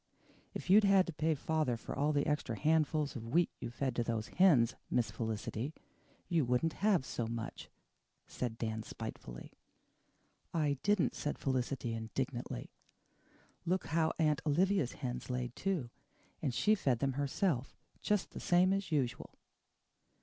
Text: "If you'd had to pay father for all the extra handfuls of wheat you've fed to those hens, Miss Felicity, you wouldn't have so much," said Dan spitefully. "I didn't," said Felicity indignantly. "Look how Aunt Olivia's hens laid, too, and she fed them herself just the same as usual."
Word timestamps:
"If 0.55 0.67
you'd 0.71 0.83
had 0.83 1.05
to 1.05 1.13
pay 1.13 1.35
father 1.35 1.77
for 1.77 1.95
all 1.95 2.11
the 2.11 2.25
extra 2.25 2.57
handfuls 2.57 3.15
of 3.15 3.27
wheat 3.27 3.51
you've 3.59 3.75
fed 3.75 3.95
to 3.97 4.03
those 4.03 4.29
hens, 4.29 4.73
Miss 4.89 5.11
Felicity, 5.11 5.75
you 6.27 6.43
wouldn't 6.43 6.73
have 6.81 7.05
so 7.05 7.27
much," 7.27 7.69
said 8.25 8.57
Dan 8.57 8.81
spitefully. 8.81 9.51
"I 10.55 10.79
didn't," 10.81 11.13
said 11.13 11.37
Felicity 11.37 11.93
indignantly. 11.93 12.71
"Look 13.63 13.85
how 13.93 14.11
Aunt 14.17 14.41
Olivia's 14.43 14.93
hens 14.93 15.29
laid, 15.29 15.55
too, 15.55 15.91
and 16.41 16.51
she 16.51 16.73
fed 16.73 16.97
them 16.97 17.13
herself 17.13 17.75
just 18.01 18.31
the 18.31 18.39
same 18.39 18.73
as 18.73 18.91
usual." 18.91 19.35